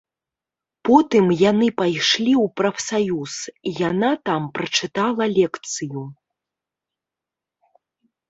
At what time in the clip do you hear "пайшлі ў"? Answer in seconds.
1.81-2.53